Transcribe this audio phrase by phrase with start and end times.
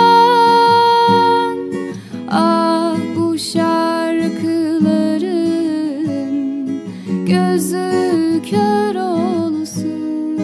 [2.32, 4.42] Ah bu şarkıların
[7.26, 10.40] gözü kör olsun.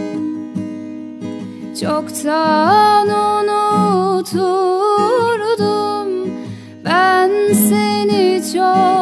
[1.81, 4.49] Çoktan unuturdum
[6.85, 8.96] ben seni çoktan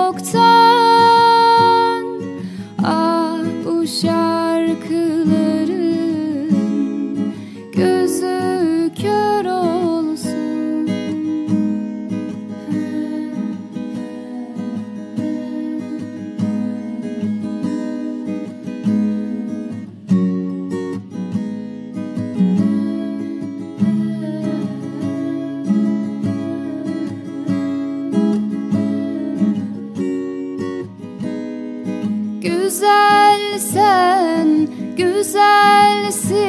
[32.45, 36.43] Güzel sen, güzelsin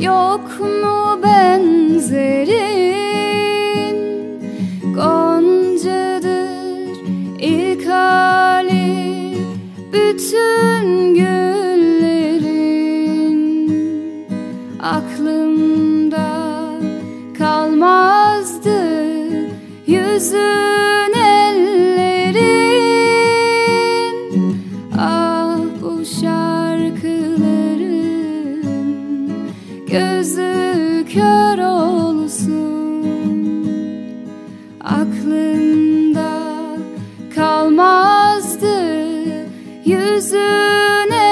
[0.00, 2.56] Yok mu benzerin?
[4.94, 6.26] Goncadır
[7.40, 9.38] ilk hali
[9.92, 12.46] Bütün güllerin.
[14.82, 16.28] Aklımda
[17.38, 18.80] kalmazdı
[19.86, 20.65] Yüzün
[29.98, 33.06] gözü kör olsun.
[34.80, 36.30] Aklımda
[37.34, 38.82] kalmazdı
[39.84, 41.25] yüzün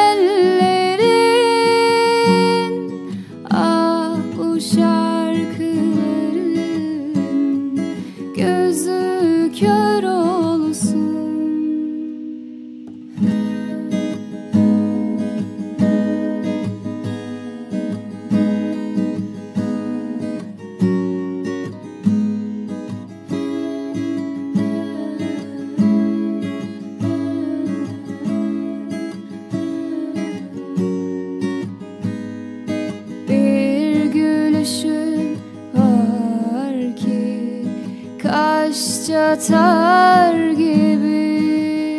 [39.15, 41.99] Kaş çatar gibi.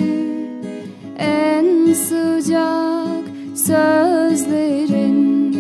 [1.18, 5.56] En sıcak sözlerin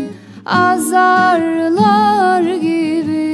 [0.45, 3.25] Azarlar gibi.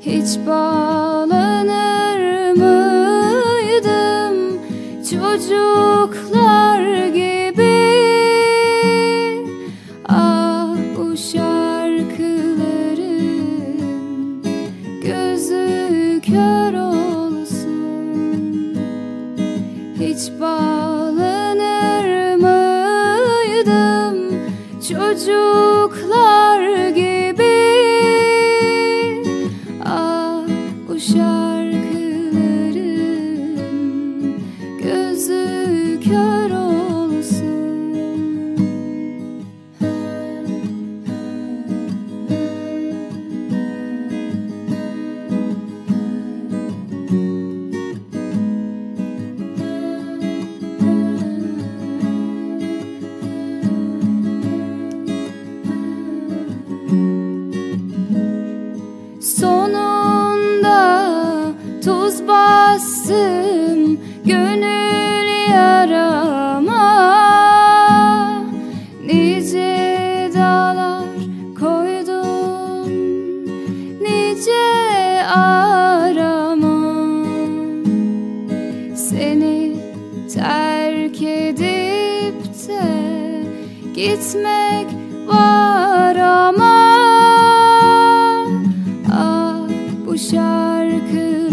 [0.00, 4.36] Hiç bağlanır mıydım
[5.10, 7.41] Çocuklar gibi
[20.12, 24.16] Hiç bağlanır mıydım
[24.88, 27.58] çocuklar gibi?
[29.84, 30.42] Ah
[30.88, 31.00] bu
[65.62, 66.82] yarama.
[69.06, 71.04] Nice dağlar
[71.60, 72.88] koydum
[74.00, 74.64] nice
[75.26, 76.78] arama.
[78.96, 79.76] Seni
[80.34, 82.38] terk edip
[82.68, 82.84] de
[83.94, 84.88] gitmek
[85.26, 86.72] var ama.
[89.12, 89.68] Ah
[90.06, 91.52] bu şarkı